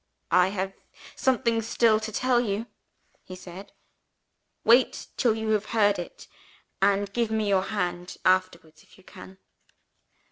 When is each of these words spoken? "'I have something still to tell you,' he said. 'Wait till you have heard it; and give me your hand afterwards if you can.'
"'I 0.31 0.47
have 0.47 0.73
something 1.15 1.61
still 1.61 1.99
to 1.99 2.11
tell 2.11 2.39
you,' 2.41 2.65
he 3.23 3.35
said. 3.35 3.71
'Wait 4.63 5.05
till 5.15 5.35
you 5.35 5.49
have 5.49 5.65
heard 5.77 5.99
it; 5.99 6.27
and 6.81 7.13
give 7.13 7.29
me 7.29 7.47
your 7.47 7.65
hand 7.65 8.17
afterwards 8.25 8.81
if 8.81 8.97
you 8.97 9.03
can.' 9.03 9.37